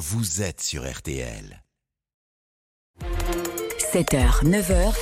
vous 0.00 0.40
êtes 0.40 0.62
sur 0.62 0.90
RTL. 0.90 1.62
7h, 3.92 4.42
9h, 4.44 4.94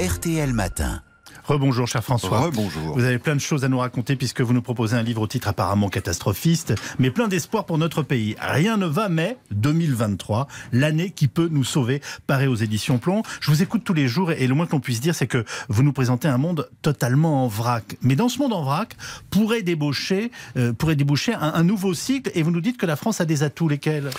RTL 0.00 0.54
Matin. 0.54 1.02
Rebonjour, 1.44 1.88
cher 1.88 2.04
François. 2.04 2.40
Rebonjour. 2.40 2.94
Vous 2.94 3.04
avez 3.04 3.18
plein 3.18 3.34
de 3.34 3.40
choses 3.40 3.64
à 3.64 3.68
nous 3.68 3.78
raconter 3.78 4.16
puisque 4.16 4.40
vous 4.40 4.52
nous 4.52 4.62
proposez 4.62 4.96
un 4.96 5.02
livre 5.02 5.22
au 5.22 5.26
titre 5.26 5.48
apparemment 5.48 5.88
catastrophiste, 5.88 6.74
mais 6.98 7.10
plein 7.10 7.26
d'espoir 7.26 7.66
pour 7.66 7.78
notre 7.78 8.02
pays. 8.02 8.36
Rien 8.40 8.76
ne 8.76 8.86
va, 8.86 9.08
mais 9.08 9.38
2023, 9.50 10.46
l'année 10.72 11.10
qui 11.10 11.26
peut 11.26 11.48
nous 11.50 11.64
sauver, 11.64 12.00
paraît 12.26 12.46
aux 12.46 12.54
éditions 12.54 12.98
Plomb. 12.98 13.22
Je 13.40 13.50
vous 13.50 13.62
écoute 13.62 13.82
tous 13.84 13.94
les 13.94 14.06
jours 14.06 14.30
et 14.30 14.46
le 14.46 14.54
moins 14.54 14.66
qu'on 14.66 14.80
puisse 14.80 15.00
dire, 15.00 15.14
c'est 15.14 15.26
que 15.26 15.44
vous 15.68 15.82
nous 15.82 15.92
présentez 15.92 16.28
un 16.28 16.38
monde 16.38 16.68
totalement 16.80 17.44
en 17.44 17.48
vrac. 17.48 17.96
Mais 18.02 18.14
dans 18.14 18.28
ce 18.28 18.38
monde 18.38 18.52
en 18.52 18.62
vrac, 18.62 18.96
pourrait 19.30 19.62
déboucher, 19.62 20.30
euh, 20.56 20.72
pourrait 20.72 20.96
déboucher 20.96 21.34
un, 21.34 21.52
un 21.54 21.64
nouveau 21.64 21.92
cycle 21.94 22.30
et 22.34 22.42
vous 22.42 22.52
nous 22.52 22.60
dites 22.60 22.76
que 22.76 22.86
la 22.86 22.96
France 22.96 23.20
a 23.20 23.24
des 23.24 23.42
atouts, 23.42 23.68
lesquels? 23.68 24.10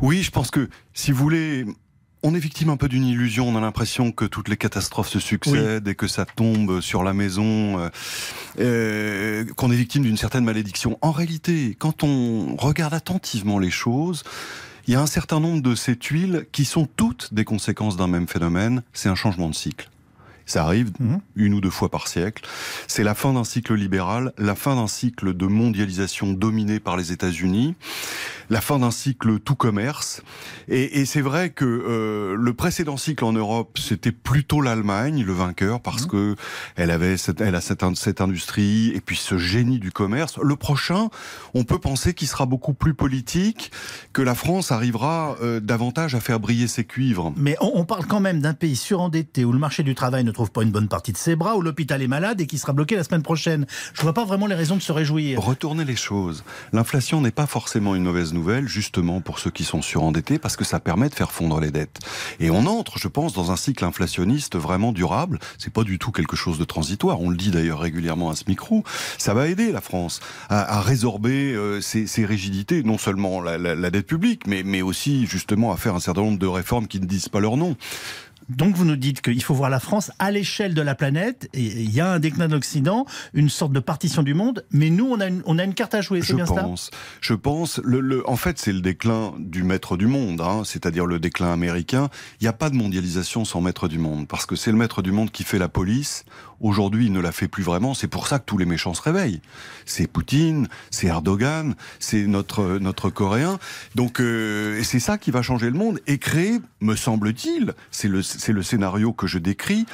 Oui, 0.00 0.22
je 0.22 0.30
pense 0.30 0.50
que 0.50 0.68
si 0.92 1.12
vous 1.12 1.18
voulez, 1.18 1.66
on 2.24 2.34
est 2.34 2.38
victime 2.38 2.70
un 2.70 2.76
peu 2.78 2.88
d'une 2.88 3.04
illusion. 3.04 3.46
On 3.48 3.54
a 3.56 3.60
l'impression 3.60 4.10
que 4.10 4.24
toutes 4.24 4.48
les 4.48 4.56
catastrophes 4.56 5.10
se 5.10 5.20
succèdent 5.20 5.86
et 5.86 5.94
que 5.94 6.08
ça 6.08 6.24
tombe 6.24 6.80
sur 6.80 7.04
la 7.04 7.12
maison, 7.12 7.78
euh, 7.78 7.90
euh, 8.58 9.44
qu'on 9.56 9.70
est 9.70 9.76
victime 9.76 10.02
d'une 10.04 10.16
certaine 10.16 10.44
malédiction. 10.44 10.98
En 11.02 11.12
réalité, 11.12 11.76
quand 11.78 12.02
on 12.02 12.56
regarde 12.56 12.94
attentivement 12.94 13.58
les 13.58 13.70
choses, 13.70 14.24
il 14.88 14.94
y 14.94 14.96
a 14.96 15.02
un 15.02 15.06
certain 15.06 15.38
nombre 15.38 15.62
de 15.62 15.74
ces 15.74 15.96
tuiles 15.96 16.46
qui 16.50 16.64
sont 16.64 16.86
toutes 16.86 17.32
des 17.34 17.44
conséquences 17.44 17.98
d'un 17.98 18.08
même 18.08 18.26
phénomène. 18.26 18.82
C'est 18.94 19.10
un 19.10 19.14
changement 19.14 19.50
de 19.50 19.54
cycle. 19.54 19.90
Ça 20.46 20.62
arrive 20.62 20.92
Mhm. 20.98 21.20
une 21.36 21.54
ou 21.54 21.60
deux 21.62 21.70
fois 21.70 21.90
par 21.90 22.06
siècle. 22.06 22.44
C'est 22.86 23.02
la 23.02 23.14
fin 23.14 23.32
d'un 23.32 23.44
cycle 23.44 23.74
libéral, 23.74 24.32
la 24.36 24.54
fin 24.54 24.76
d'un 24.76 24.86
cycle 24.88 25.34
de 25.34 25.46
mondialisation 25.46 26.34
dominé 26.34 26.80
par 26.80 26.98
les 26.98 27.12
États-Unis, 27.12 27.74
la 28.50 28.60
fin 28.60 28.78
d'un 28.78 28.90
cycle 28.90 29.38
tout 29.38 29.54
commerce. 29.54 30.22
Et, 30.68 31.00
et 31.00 31.06
c'est 31.06 31.20
vrai 31.20 31.50
que 31.50 31.64
euh, 31.64 32.36
le 32.38 32.54
précédent 32.54 32.96
cycle 32.96 33.24
en 33.24 33.32
Europe, 33.32 33.78
c'était 33.78 34.12
plutôt 34.12 34.60
l'Allemagne, 34.60 35.24
le 35.24 35.32
vainqueur, 35.32 35.80
parce 35.80 36.06
que 36.06 36.36
elle 36.76 36.90
avait 36.90 37.16
cette, 37.16 37.40
elle 37.40 37.54
a 37.54 37.60
cette, 37.60 37.82
in- 37.82 37.94
cette 37.94 38.20
industrie 38.20 38.92
et 38.94 39.00
puis 39.00 39.16
ce 39.16 39.38
génie 39.38 39.78
du 39.78 39.92
commerce. 39.92 40.38
Le 40.42 40.56
prochain, 40.56 41.08
on 41.54 41.64
peut 41.64 41.78
penser 41.78 42.12
qu'il 42.14 42.28
sera 42.28 42.46
beaucoup 42.46 42.74
plus 42.74 42.94
politique, 42.94 43.72
que 44.12 44.22
la 44.22 44.34
France 44.34 44.72
arrivera 44.72 45.36
euh, 45.42 45.60
davantage 45.60 46.14
à 46.14 46.20
faire 46.20 46.40
briller 46.40 46.68
ses 46.68 46.84
cuivres. 46.84 47.32
Mais 47.36 47.56
on, 47.60 47.72
on 47.74 47.84
parle 47.84 48.06
quand 48.06 48.20
même 48.20 48.40
d'un 48.40 48.54
pays 48.54 48.76
surendetté 48.76 49.44
où 49.44 49.52
le 49.52 49.58
marché 49.58 49.82
du 49.82 49.94
travail 49.94 50.24
ne 50.24 50.30
trouve 50.30 50.50
pas 50.50 50.62
une 50.62 50.70
bonne 50.70 50.88
partie 50.88 51.12
de 51.12 51.16
ses 51.16 51.36
bras, 51.36 51.56
où 51.56 51.62
l'hôpital 51.62 52.02
est 52.02 52.08
malade 52.08 52.40
et 52.40 52.46
qui 52.46 52.58
sera 52.58 52.72
bloqué 52.72 52.96
la 52.96 53.04
semaine 53.04 53.22
prochaine. 53.22 53.66
Je 53.94 54.02
vois 54.02 54.12
pas 54.12 54.24
vraiment 54.24 54.46
les 54.46 54.54
raisons 54.54 54.76
de 54.76 54.82
se 54.82 54.92
réjouir. 54.92 55.40
Retourner 55.40 55.84
les 55.84 55.96
choses. 55.96 56.44
L'inflation 56.72 57.20
n'est 57.20 57.30
pas 57.30 57.46
forcément 57.46 57.94
une 57.94 58.02
mauvaise 58.02 58.33
justement 58.66 59.20
pour 59.20 59.38
ceux 59.38 59.50
qui 59.50 59.64
sont 59.64 59.82
surendettés, 59.82 60.38
parce 60.38 60.56
que 60.56 60.64
ça 60.64 60.80
permet 60.80 61.08
de 61.08 61.14
faire 61.14 61.32
fondre 61.32 61.60
les 61.60 61.70
dettes. 61.70 61.98
Et 62.40 62.50
on 62.50 62.66
entre, 62.66 62.98
je 62.98 63.08
pense, 63.08 63.32
dans 63.32 63.50
un 63.50 63.56
cycle 63.56 63.84
inflationniste 63.84 64.56
vraiment 64.56 64.92
durable. 64.92 65.38
C'est 65.58 65.72
pas 65.72 65.84
du 65.84 65.98
tout 65.98 66.12
quelque 66.12 66.36
chose 66.36 66.58
de 66.58 66.64
transitoire. 66.64 67.20
On 67.20 67.30
le 67.30 67.36
dit 67.36 67.50
d'ailleurs 67.50 67.80
régulièrement 67.80 68.30
à 68.30 68.36
ce 68.36 68.44
micro. 68.48 68.84
Ça 69.18 69.34
va 69.34 69.48
aider 69.48 69.72
la 69.72 69.80
France 69.80 70.20
à, 70.48 70.80
résorber 70.80 71.52
euh, 71.54 71.80
ces, 71.80 72.06
ces 72.06 72.24
rigidités, 72.26 72.82
non 72.82 72.98
seulement 72.98 73.40
la, 73.40 73.58
la- 73.58 73.74
la 73.74 73.90
dette 73.90 74.06
publique, 74.06 74.46
mais, 74.46 74.62
mais 74.64 74.82
aussi 74.82 75.26
justement 75.26 75.72
à 75.72 75.76
faire 75.76 75.94
un 75.94 76.00
certain 76.00 76.22
nombre 76.22 76.38
de 76.38 76.46
réformes 76.46 76.86
qui 76.86 77.00
ne 77.00 77.06
disent 77.06 77.28
pas 77.28 77.40
leur 77.40 77.56
nom. 77.56 77.76
Donc 78.48 78.74
vous 78.76 78.84
nous 78.84 78.96
dites 78.96 79.20
qu'il 79.22 79.42
faut 79.42 79.54
voir 79.54 79.70
la 79.70 79.80
France 79.80 80.10
à 80.18 80.30
l'échelle 80.30 80.74
de 80.74 80.82
la 80.82 80.94
planète. 80.94 81.48
Et 81.54 81.62
il 81.62 81.90
y 81.94 82.00
a 82.00 82.12
un 82.12 82.18
déclin 82.18 82.48
de 82.48 82.52
l'Occident, 82.54 83.06
une 83.32 83.48
sorte 83.48 83.72
de 83.72 83.80
partition 83.80 84.22
du 84.22 84.34
monde. 84.34 84.64
Mais 84.70 84.90
nous, 84.90 85.06
on 85.06 85.20
a 85.20 85.26
une, 85.26 85.42
on 85.46 85.58
a 85.58 85.64
une 85.64 85.74
carte 85.74 85.94
à 85.94 86.00
jouer. 86.00 86.20
C'est 86.20 86.28
Je 86.28 86.34
bien 86.36 86.44
pense. 86.44 86.90
Je 87.20 87.34
pense. 87.34 87.80
Le, 87.84 88.00
le- 88.00 88.28
en 88.28 88.36
fait, 88.36 88.58
c'est 88.58 88.72
le 88.72 88.80
déclin 88.80 89.32
du 89.38 89.62
maître 89.62 89.96
du 89.96 90.06
monde, 90.06 90.40
hein, 90.40 90.62
c'est-à-dire 90.64 91.06
le 91.06 91.18
déclin 91.18 91.52
américain. 91.52 92.08
Il 92.40 92.44
n'y 92.44 92.48
a 92.48 92.52
pas 92.52 92.70
de 92.70 92.76
mondialisation 92.76 93.44
sans 93.44 93.60
maître 93.60 93.88
du 93.88 93.98
monde, 93.98 94.28
parce 94.28 94.46
que 94.46 94.56
c'est 94.56 94.70
le 94.70 94.76
maître 94.78 95.02
du 95.02 95.12
monde 95.12 95.30
qui 95.30 95.44
fait 95.44 95.58
la 95.58 95.68
police. 95.68 96.24
Aujourd'hui, 96.64 97.06
il 97.06 97.12
ne 97.12 97.20
la 97.20 97.30
fait 97.30 97.46
plus 97.46 97.62
vraiment. 97.62 97.92
C'est 97.92 98.08
pour 98.08 98.26
ça 98.26 98.38
que 98.38 98.44
tous 98.46 98.56
les 98.56 98.64
méchants 98.64 98.94
se 98.94 99.02
réveillent. 99.02 99.42
C'est 99.84 100.06
Poutine, 100.06 100.66
c'est 100.90 101.08
Erdogan, 101.08 101.74
c'est 101.98 102.26
notre 102.26 102.78
notre 102.78 103.10
Coréen. 103.10 103.58
Donc, 103.96 104.18
euh, 104.18 104.80
c'est 104.82 104.98
ça 104.98 105.18
qui 105.18 105.30
va 105.30 105.42
changer 105.42 105.66
le 105.66 105.76
monde 105.76 106.00
et 106.06 106.16
créer, 106.16 106.60
me 106.80 106.96
semble-t-il, 106.96 107.74
c'est 107.90 108.08
le 108.08 108.22
le 108.54 108.62
scénario 108.62 109.12
que 109.12 109.26
je 109.26 109.38
décris, 109.38 109.84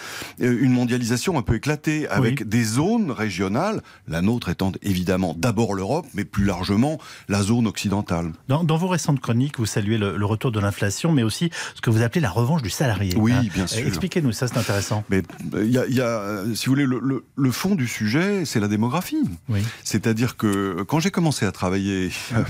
euh, 0.40 0.56
une 0.60 0.72
mondialisation 0.72 1.36
un 1.38 1.42
peu 1.42 1.56
éclatée 1.56 2.06
avec 2.08 2.40
Oui. 2.40 2.46
des 2.46 2.62
zones 2.62 3.10
régionales, 3.10 3.82
la 4.06 4.22
nôtre 4.22 4.48
étant 4.48 4.70
évidemment 4.82 5.34
d'abord 5.36 5.74
l'Europe, 5.74 6.06
mais 6.14 6.24
plus 6.24 6.44
largement 6.44 6.98
la 7.28 7.42
zone 7.42 7.66
occidentale. 7.66 8.30
dans, 8.46 8.62
dans 8.62 8.76
vos 8.76 8.86
récentes 8.86 9.18
chroniques, 9.18 9.58
vous 9.58 9.66
saluez 9.66 9.98
le, 9.98 10.16
le 10.16 10.26
retour 10.26 10.52
de 10.52 10.60
l'inflation, 10.60 11.10
mais 11.10 11.24
aussi 11.24 11.50
ce 11.74 11.80
que 11.80 11.90
vous 11.90 12.02
appelez 12.02 12.20
la 12.20 12.30
revanche 12.30 12.62
du 12.62 12.70
salarié. 12.70 13.14
Oui, 13.16 13.32
hein. 13.32 13.42
bien 13.52 13.66
sûr. 13.66 13.84
Expliquez-nous, 13.84 14.30
ça 14.30 14.46
c'est 14.46 14.58
intéressant. 14.58 15.02
Mais 15.10 15.22
euh, 15.54 15.64
il 15.64 15.72
y 15.72 15.78
a, 15.78 15.86
il 15.88 15.94
y 15.96 16.00
a, 16.00 16.44
si 16.60 16.66
vous 16.66 16.72
voulez, 16.72 16.84
le, 16.84 17.00
le- 17.00 17.24
le 17.36 17.50
fond 17.50 17.74
du 17.74 17.86
sujet, 17.88 18.44
c'est 18.44 18.60
la 18.60 18.68
démographie. 18.68 19.22
Oui. 19.48 19.62
C'est-à-dire 19.82 20.36
que 20.36 20.82
quand 20.86 21.00
j'ai 21.00 21.10
commencé 21.10 21.46
à 21.46 21.52
travailler 21.52 22.10
euh, 22.34 22.42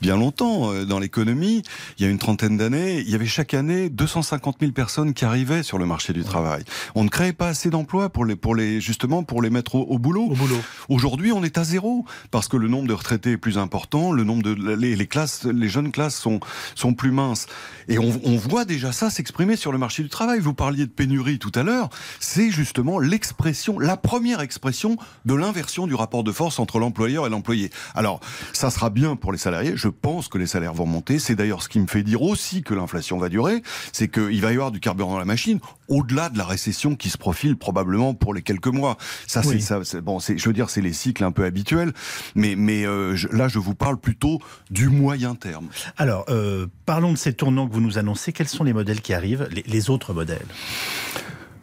bien 0.00 0.16
longtemps 0.16 0.72
euh, 0.72 0.84
dans 0.84 0.98
l'économie, 0.98 1.62
il 1.98 2.04
y 2.04 2.08
a 2.08 2.10
une 2.10 2.18
trentaine 2.18 2.56
d'années, 2.56 3.00
il 3.00 3.10
y 3.10 3.14
avait 3.14 3.26
chaque 3.26 3.54
année 3.54 3.88
250 3.90 4.56
000 4.60 4.72
personnes 4.72 5.14
qui 5.14 5.24
arrivaient 5.24 5.62
sur 5.62 5.78
le 5.78 5.86
marché 5.86 6.12
du 6.12 6.24
travail. 6.24 6.64
On 6.94 7.04
ne 7.04 7.08
créait 7.08 7.32
pas 7.32 7.48
assez 7.48 7.70
d'emplois 7.70 8.08
pour 8.08 8.24
les, 8.24 8.36
pour 8.36 8.54
les, 8.54 8.80
justement 8.80 9.22
pour 9.22 9.42
les 9.42 9.50
mettre 9.50 9.74
au, 9.74 9.82
au 9.82 9.98
boulot. 9.98 10.28
Au 10.30 10.34
boulot. 10.34 10.60
Aujourd'hui, 10.88 11.32
on 11.32 11.44
est 11.44 11.58
à 11.58 11.64
zéro 11.64 12.04
parce 12.30 12.48
que 12.48 12.56
le 12.56 12.68
nombre 12.68 12.88
de 12.88 12.94
retraités 12.94 13.32
est 13.32 13.36
plus 13.36 13.58
important, 13.58 14.12
le 14.12 14.24
nombre 14.24 14.42
de 14.42 14.74
les, 14.74 14.96
les 14.96 15.06
classes, 15.06 15.44
les 15.44 15.68
jeunes 15.68 15.92
classes 15.92 16.16
sont 16.16 16.40
sont 16.74 16.94
plus 16.94 17.10
minces, 17.10 17.46
et 17.88 17.98
on, 17.98 18.20
on 18.24 18.36
voit 18.36 18.64
déjà 18.64 18.92
ça 18.92 19.10
s'exprimer 19.10 19.56
sur 19.56 19.72
le 19.72 19.78
marché 19.78 20.02
du 20.02 20.08
travail. 20.08 20.40
Vous 20.40 20.54
parliez 20.54 20.86
de 20.86 20.90
pénurie 20.90 21.38
tout 21.38 21.52
à 21.54 21.62
l'heure, 21.62 21.90
c'est 22.18 22.50
justement 22.50 22.98
l'expression, 22.98 23.78
la 23.78 23.96
première 23.96 24.40
expression 24.40 24.96
de 25.24 25.34
l'inversion 25.34 25.86
du 25.86 25.94
rapport 25.94 26.24
de 26.24 26.32
force 26.32 26.58
entre 26.58 26.78
l'employeur 26.78 27.26
et 27.26 27.30
l'employé. 27.30 27.70
Alors, 27.94 28.20
ça 28.52 28.70
sera 28.70 28.90
bien 28.90 29.16
pour 29.16 29.32
les 29.32 29.38
salariés. 29.38 29.72
Je 29.74 29.88
pense 29.90 30.28
que 30.28 30.38
les 30.38 30.46
salaires 30.46 30.74
vont 30.74 30.86
monter. 30.86 31.18
C'est 31.18 31.34
d'ailleurs 31.34 31.62
ce 31.62 31.68
qui 31.68 31.78
me 31.80 31.86
fait 31.86 32.02
dire 32.02 32.22
aussi 32.22 32.62
que 32.62 32.74
l'inflation 32.74 33.18
va 33.18 33.28
durer, 33.28 33.62
c'est 33.92 34.08
qu'il 34.08 34.40
va 34.40 34.50
y 34.50 34.54
avoir 34.54 34.70
du 34.70 34.80
carburant 34.80 35.12
dans 35.12 35.18
la 35.18 35.24
machine 35.24 35.60
au-delà 35.88 36.28
de 36.30 36.38
la 36.38 36.44
récession 36.44 36.94
qui 36.96 37.10
se 37.10 37.18
profile 37.18 37.56
probablement 37.56 38.14
pour 38.14 38.32
les 38.34 38.42
quelques 38.42 38.68
mois. 38.68 38.96
Ça, 39.26 39.40
Oui. 39.44 39.54
c'est 39.54 39.60
ça. 39.60 39.80
c'est- 39.84 40.00
Bon, 40.00 40.18
je 40.20 40.46
veux 40.48 40.52
dire, 40.52 40.70
c'est 40.70 40.80
les 40.80 40.92
cycles 40.92 41.24
un 41.24 41.32
peu 41.32 41.44
habituels, 41.44 41.92
mais 42.34 42.54
mais 42.56 42.86
euh, 42.86 43.16
je- 43.16 43.28
là, 43.28 43.48
je 43.48 43.58
vous 43.58 43.74
parle 43.74 43.98
plutôt 43.98 44.40
du 44.70 44.88
moyen 44.88 45.34
terme. 45.34 45.68
Alors, 45.96 46.24
euh, 46.28 46.66
parlons 46.86 47.12
de 47.12 47.18
ces 47.18 47.32
tournants 47.34 47.68
que 47.68 47.74
vous 47.74 47.80
nous 47.80 47.98
annoncez. 47.98 48.32
Quels 48.32 48.48
sont 48.48 48.64
les 48.64 48.72
modèles 48.72 49.00
qui 49.00 49.12
arrivent, 49.14 49.48
les, 49.50 49.62
les 49.66 49.90
autres 49.90 50.12
modèles? 50.14 50.46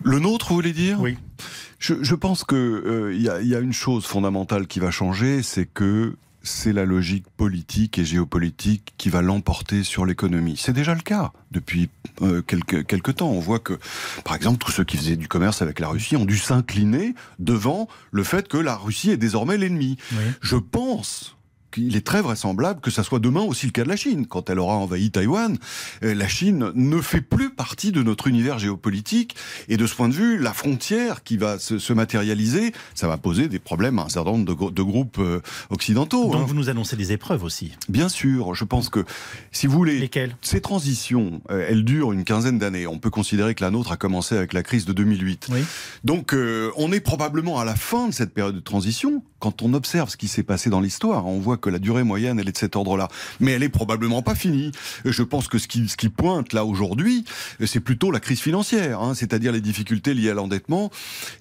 Le 0.03 0.19
nôtre, 0.19 0.49
vous 0.49 0.55
voulez 0.55 0.73
dire? 0.73 0.99
Oui. 1.01 1.17
Je, 1.79 1.95
je 2.01 2.15
pense 2.15 2.43
que 2.43 2.55
euh, 2.55 3.13
il 3.13 3.21
y, 3.21 3.29
a, 3.29 3.39
il 3.41 3.47
y 3.47 3.55
a 3.55 3.59
une 3.59 3.73
chose 3.73 4.05
fondamentale 4.05 4.67
qui 4.67 4.79
va 4.79 4.89
changer, 4.91 5.43
c'est 5.43 5.65
que 5.65 6.15
c'est 6.43 6.73
la 6.73 6.85
logique 6.85 7.25
politique 7.35 7.99
et 7.99 8.05
géopolitique 8.05 8.93
qui 8.97 9.09
va 9.09 9.21
l'emporter 9.21 9.83
sur 9.83 10.05
l'économie. 10.05 10.55
C'est 10.57 10.73
déjà 10.73 10.93
le 10.93 11.01
cas 11.01 11.31
depuis 11.51 11.89
euh, 12.21 12.41
quelques, 12.41 12.85
quelques 12.85 13.15
temps. 13.15 13.29
On 13.29 13.39
voit 13.39 13.59
que, 13.59 13.79
par 14.23 14.35
exemple, 14.35 14.57
tous 14.57 14.71
ceux 14.71 14.83
qui 14.83 14.97
faisaient 14.97 15.15
du 15.15 15.27
commerce 15.27 15.61
avec 15.61 15.79
la 15.79 15.87
Russie 15.89 16.15
ont 16.15 16.25
dû 16.25 16.37
s'incliner 16.37 17.15
devant 17.39 17.87
le 18.11 18.23
fait 18.23 18.47
que 18.47 18.57
la 18.57 18.75
Russie 18.75 19.11
est 19.11 19.17
désormais 19.17 19.57
l'ennemi. 19.57 19.97
Oui. 20.13 20.23
Je 20.41 20.55
pense 20.55 21.36
qu'il 21.77 21.95
est 21.95 22.05
très 22.05 22.21
vraisemblable 22.21 22.81
que 22.81 22.91
ça 22.91 23.03
soit 23.03 23.19
demain 23.19 23.41
aussi 23.41 23.65
le 23.65 23.71
cas 23.71 23.83
de 23.83 23.89
la 23.89 23.95
Chine. 23.95 24.25
Quand 24.27 24.49
elle 24.49 24.59
aura 24.59 24.75
envahi 24.75 25.11
Taïwan, 25.11 25.57
euh, 26.03 26.13
la 26.13 26.27
Chine 26.27 26.71
ne 26.75 27.01
fait 27.01 27.21
plus 27.21 27.49
partie 27.49 27.91
de 27.91 28.03
notre 28.03 28.27
univers 28.27 28.59
géopolitique. 28.59 29.35
Et 29.69 29.77
de 29.77 29.85
ce 29.87 29.95
point 29.95 30.09
de 30.09 30.13
vue, 30.13 30.37
la 30.37 30.53
frontière 30.53 31.23
qui 31.23 31.37
va 31.37 31.59
se, 31.59 31.79
se 31.79 31.93
matérialiser, 31.93 32.73
ça 32.95 33.07
va 33.07 33.17
poser 33.17 33.47
des 33.47 33.59
problèmes 33.59 33.99
à 33.99 34.03
un 34.03 34.09
certain 34.09 34.31
nombre 34.31 34.45
de, 34.45 34.53
gro- 34.53 34.71
de 34.71 34.81
groupes 34.83 35.19
euh, 35.19 35.41
occidentaux. 35.69 36.31
Donc 36.31 36.35
hein. 36.41 36.45
vous 36.47 36.53
nous 36.55 36.69
annoncez 36.69 36.95
des 36.95 37.11
épreuves 37.11 37.43
aussi. 37.43 37.71
Bien 37.89 38.09
sûr, 38.09 38.53
je 38.55 38.63
pense 38.65 38.89
que 38.89 39.03
si 39.51 39.67
vous 39.67 39.73
voulez... 39.77 39.99
Lesquelles? 39.99 40.35
Ces 40.41 40.61
transitions, 40.61 41.41
euh, 41.51 41.65
elles 41.69 41.83
durent 41.83 42.11
une 42.13 42.23
quinzaine 42.23 42.57
d'années. 42.59 42.87
On 42.87 42.99
peut 42.99 43.09
considérer 43.09 43.55
que 43.55 43.63
la 43.63 43.71
nôtre 43.71 43.91
a 43.91 43.97
commencé 43.97 44.35
avec 44.35 44.53
la 44.53 44.63
crise 44.63 44.85
de 44.85 44.93
2008. 44.93 45.47
Oui. 45.51 45.59
Donc, 46.03 46.33
euh, 46.33 46.71
on 46.77 46.91
est 46.91 46.99
probablement 46.99 47.59
à 47.59 47.65
la 47.65 47.75
fin 47.75 48.07
de 48.07 48.13
cette 48.13 48.33
période 48.33 48.55
de 48.55 48.59
transition. 48.59 49.23
Quand 49.39 49.61
on 49.61 49.73
observe 49.73 50.09
ce 50.09 50.17
qui 50.17 50.27
s'est 50.27 50.43
passé 50.43 50.69
dans 50.69 50.81
l'histoire, 50.81 51.27
on 51.27 51.39
voit 51.39 51.57
que 51.57 51.66
la 51.69 51.79
durée 51.79 52.03
moyenne, 52.03 52.39
elle 52.39 52.49
est 52.49 52.51
de 52.51 52.57
cet 52.57 52.75
ordre-là. 52.75 53.07
Mais 53.39 53.51
elle 53.51 53.63
est 53.63 53.69
probablement 53.69 54.21
pas 54.21 54.35
finie. 54.35 54.71
Je 55.05 55.23
pense 55.23 55.47
que 55.47 55.57
ce 55.57 55.67
qui, 55.67 55.87
ce 55.87 55.97
qui 55.97 56.09
pointe 56.09 56.53
là 56.53 56.65
aujourd'hui, 56.65 57.25
c'est 57.65 57.79
plutôt 57.79 58.11
la 58.11 58.19
crise 58.19 58.39
financière, 58.39 59.01
hein, 59.01 59.13
c'est-à-dire 59.13 59.51
les 59.51 59.61
difficultés 59.61 60.13
liées 60.13 60.31
à 60.31 60.33
l'endettement. 60.33 60.91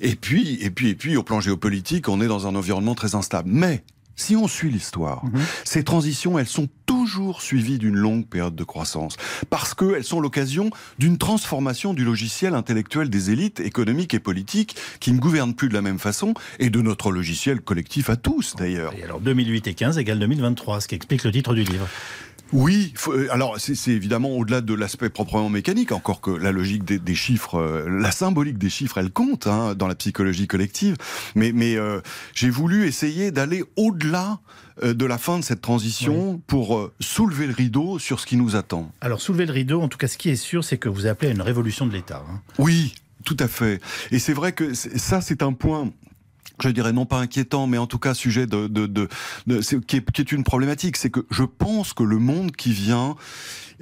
Et 0.00 0.16
puis, 0.16 0.58
et 0.60 0.70
puis, 0.70 0.88
et 0.90 0.94
puis, 0.94 1.16
au 1.16 1.22
plan 1.22 1.40
géopolitique, 1.40 2.08
on 2.08 2.20
est 2.20 2.28
dans 2.28 2.46
un 2.46 2.54
environnement 2.54 2.94
très 2.94 3.14
instable. 3.14 3.50
Mais 3.52 3.82
si 4.16 4.34
on 4.34 4.48
suit 4.48 4.70
l'histoire, 4.70 5.24
Mhm. 5.26 5.40
ces 5.64 5.84
transitions, 5.84 6.38
elles 6.38 6.46
sont 6.48 6.68
toujours 6.86 7.42
suivies 7.42 7.78
d'une 7.78 7.96
longue 7.96 8.26
période 8.26 8.54
de 8.56 8.64
croissance, 8.64 9.16
parce 9.50 9.74
qu'elles 9.74 10.04
sont 10.04 10.20
l'occasion 10.20 10.70
d'une 10.98 11.18
transformation 11.18 11.94
du 11.94 12.04
logiciel 12.04 12.54
intellectuel 12.54 13.10
des 13.10 13.30
élites 13.30 13.60
économiques 13.60 14.14
et 14.14 14.20
politiques 14.20 14.76
qui 15.00 15.12
ne 15.12 15.18
gouvernent 15.18 15.54
plus 15.54 15.68
de 15.68 15.74
la 15.74 15.82
même 15.82 15.98
façon, 15.98 16.34
et 16.58 16.70
de 16.70 16.80
notre 16.80 17.10
logiciel 17.12 17.60
collectif 17.60 18.08
à 18.10 18.16
tous 18.16 18.54
d'ailleurs. 18.56 18.92
Et 18.98 19.02
alors 19.04 19.20
2008 19.20 19.66
et 19.66 19.74
15 19.74 19.98
égale 19.98 20.18
2023, 20.18 20.80
ce 20.80 20.88
qui 20.88 20.94
explique 20.94 21.24
le 21.24 21.32
titre 21.32 21.54
du 21.54 21.62
livre. 21.64 21.86
Oui, 22.52 22.94
euh, 23.08 23.28
alors 23.30 23.56
c'est 23.58 23.90
évidemment 23.90 24.30
au-delà 24.30 24.60
de 24.60 24.74
l'aspect 24.74 25.10
proprement 25.10 25.48
mécanique, 25.48 25.92
encore 25.92 26.20
que 26.20 26.30
la 26.30 26.52
logique 26.52 26.84
des, 26.84 27.14
chiffres, 27.14 27.56
euh, 27.56 27.88
la 27.88 28.10
symbolique 28.10 28.58
des 28.58 28.70
chiffres, 28.70 28.98
elle 28.98 29.10
compte 29.10 29.46
hein, 29.46 29.74
dans 29.74 29.88
la 29.88 29.94
psychologie 29.94 30.46
collective. 30.46 30.96
Mais, 31.34 31.52
mais 31.52 31.76
euh, 31.76 32.00
j'ai 32.34 32.50
voulu 32.50 32.86
essayer 32.86 33.30
d'aller 33.30 33.64
au-delà 33.76 34.38
de 34.82 35.06
la 35.06 35.16
fin 35.16 35.38
de 35.38 35.42
cette 35.42 35.62
transition 35.62 36.38
pour 36.46 36.90
soulever 37.00 37.46
le 37.46 37.54
rideau 37.54 37.98
sur 37.98 38.20
ce 38.20 38.26
qui 38.26 38.36
nous 38.36 38.56
attend. 38.56 38.92
Alors 39.00 39.22
soulever 39.22 39.46
le 39.46 39.52
rideau, 39.52 39.80
en 39.80 39.88
tout 39.88 39.96
cas 39.96 40.06
ce 40.06 40.18
qui 40.18 40.28
est 40.28 40.36
sûr, 40.36 40.64
c'est 40.64 40.76
que 40.76 40.90
vous 40.90 41.06
appelez 41.06 41.30
à 41.30 41.32
une 41.32 41.40
révolution 41.40 41.86
de 41.86 41.94
l'État. 41.94 42.22
Hein. 42.30 42.42
Oui, 42.58 42.94
tout 43.24 43.38
à 43.40 43.48
fait. 43.48 43.80
Et 44.10 44.18
c'est 44.18 44.34
vrai 44.34 44.52
que 44.52 44.74
ça, 44.74 45.22
c'est 45.22 45.42
un 45.42 45.54
point 45.54 45.90
je 46.62 46.68
dirais 46.70 46.92
non 46.92 47.06
pas 47.06 47.18
inquiétant, 47.18 47.66
mais 47.66 47.78
en 47.78 47.86
tout 47.86 47.98
cas 47.98 48.14
sujet 48.14 48.46
de, 48.46 49.08
qui, 49.86 49.96
est, 49.96 50.32
une 50.32 50.44
problématique, 50.44 50.96
c'est 50.96 51.10
que 51.10 51.26
je 51.30 51.44
pense 51.44 51.92
que 51.92 52.02
le 52.02 52.18
monde 52.18 52.52
qui 52.52 52.72
vient 52.72 53.16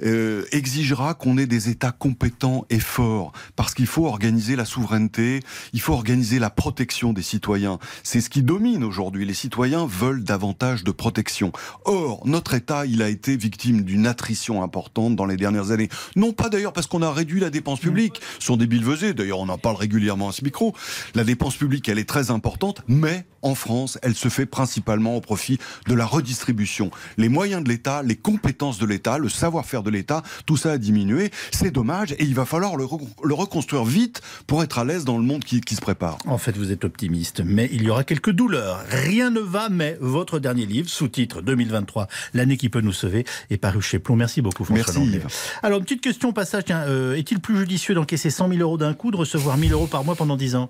euh, 0.03 0.43
exigera 0.51 1.13
qu'on 1.13 1.37
ait 1.37 1.45
des 1.45 1.69
États 1.69 1.91
compétents 1.91 2.65
et 2.69 2.79
forts, 2.79 3.31
parce 3.55 3.73
qu'il 3.73 3.87
faut 3.87 4.05
organiser 4.05 4.55
la 4.55 4.65
souveraineté, 4.65 5.41
il 5.73 5.81
faut 5.81 5.93
organiser 5.93 6.39
la 6.39 6.49
protection 6.49 7.13
des 7.13 7.21
citoyens. 7.21 7.79
C'est 8.03 8.21
ce 8.21 8.29
qui 8.29 8.43
domine 8.43 8.83
aujourd'hui. 8.83 9.25
Les 9.25 9.33
citoyens 9.33 9.85
veulent 9.85 10.23
davantage 10.23 10.83
de 10.83 10.91
protection. 10.91 11.51
Or, 11.85 12.21
notre 12.25 12.53
État, 12.53 12.85
il 12.85 13.01
a 13.01 13.09
été 13.09 13.37
victime 13.37 13.83
d'une 13.83 14.07
attrition 14.07 14.63
importante 14.63 15.15
dans 15.15 15.25
les 15.25 15.37
dernières 15.37 15.71
années. 15.71 15.89
Non 16.15 16.33
pas 16.33 16.49
d'ailleurs 16.49 16.73
parce 16.73 16.87
qu'on 16.87 17.01
a 17.01 17.11
réduit 17.11 17.39
la 17.39 17.49
dépense 17.49 17.79
publique, 17.79 18.21
ce 18.39 18.47
sont 18.47 18.57
des 18.57 18.67
bilvesés, 18.67 19.13
d'ailleurs 19.13 19.39
on 19.39 19.49
en 19.49 19.57
parle 19.57 19.75
régulièrement 19.75 20.29
à 20.29 20.31
ce 20.31 20.43
micro. 20.43 20.75
La 21.13 21.23
dépense 21.23 21.55
publique, 21.55 21.89
elle 21.89 21.99
est 21.99 22.09
très 22.09 22.31
importante, 22.31 22.81
mais 22.87 23.25
en 23.41 23.55
France, 23.55 23.99
elle 24.01 24.15
se 24.15 24.29
fait 24.29 24.45
principalement 24.45 25.15
au 25.15 25.21
profit 25.21 25.59
de 25.87 25.93
la 25.93 26.05
redistribution. 26.05 26.89
Les 27.17 27.29
moyens 27.29 27.63
de 27.63 27.69
l'État, 27.69 28.01
les 28.01 28.15
compétences 28.15 28.79
de 28.79 28.85
l'État, 28.85 29.17
le 29.17 29.29
savoir-faire 29.29 29.83
de 29.85 29.89
l'État, 29.89 30.23
tout 30.45 30.57
ça 30.57 30.73
a 30.73 30.77
diminué. 30.77 31.31
C'est 31.51 31.71
dommage 31.71 32.11
et 32.13 32.23
il 32.23 32.35
va 32.35 32.43
falloir 32.45 32.75
le, 32.75 32.85
reconstruire 33.33 33.85
vite 33.85 34.21
pour 34.47 34.63
être 34.63 34.79
à 34.79 34.83
l'aise 34.83 35.05
dans 35.05 35.17
le 35.17 35.23
monde 35.23 35.43
qui, 35.43 35.61
se 35.75 35.81
prépare. 35.81 36.17
En 36.25 36.37
fait, 36.37 36.57
vous 36.57 36.71
êtes 36.71 36.83
optimiste, 36.83 37.41
mais 37.45 37.69
il 37.71 37.83
y 37.83 37.89
aura 37.89 38.03
quelques 38.03 38.31
douleurs. 38.31 38.83
Rien 38.89 39.29
ne 39.29 39.39
va, 39.39 39.69
mais 39.69 39.97
votre 39.99 40.39
dernier 40.39 40.65
livre, 40.65 40.89
sous-titre 40.89 41.41
2023, 41.41 42.07
l'année 42.33 42.57
qui 42.57 42.69
peut 42.69 42.81
nous 42.81 42.93
sauver, 42.93 43.25
est 43.49 43.57
paru 43.57 43.81
chez 43.81 43.99
Plomb. 43.99 44.15
Merci 44.15 44.41
beaucoup, 44.41 44.63
François 44.63 44.93
Merci. 45.03 45.19
Alors, 45.63 45.79
une 45.79 45.85
petite 45.85 46.01
question 46.01 46.29
au 46.29 46.33
passage. 46.33 46.63
Euh, 46.69 47.15
est-il 47.15 47.39
plus 47.39 47.57
judicieux 47.57 47.95
d'encaisser 47.95 48.29
100 48.29 48.49
000 48.49 48.59
euros 48.61 48.77
d'un 48.77 48.93
coup, 48.93 49.11
de 49.11 49.17
recevoir 49.17 49.57
1000 49.57 49.73
euros 49.73 49.87
par 49.87 50.03
mois 50.03 50.15
pendant 50.15 50.37
10 50.37 50.55
ans? 50.55 50.69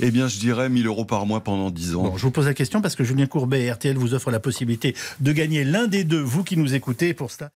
Eh 0.00 0.10
bien, 0.10 0.28
je 0.28 0.38
dirais 0.38 0.68
1000 0.68 0.86
euros 0.86 1.04
par 1.04 1.24
mois 1.26 1.42
pendant 1.42 1.70
10 1.70 1.96
ans. 1.96 2.02
Bon, 2.02 2.16
je 2.16 2.22
vous 2.22 2.30
pose 2.30 2.46
la 2.46 2.54
question 2.54 2.82
parce 2.82 2.94
que 2.94 3.04
Julien 3.04 3.26
Courbet 3.26 3.64
et 3.64 3.72
RTL 3.72 3.96
vous 3.96 4.14
offrent 4.14 4.30
la 4.30 4.40
possibilité 4.40 4.94
de 5.20 5.32
gagner 5.32 5.64
l'un 5.64 5.86
des 5.86 6.04
deux, 6.04 6.20
vous 6.20 6.44
qui 6.44 6.56
nous 6.56 6.74
écoutez, 6.74 7.14
pour 7.14 7.30
cela. 7.30 7.50